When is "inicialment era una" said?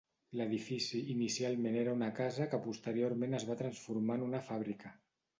1.15-2.07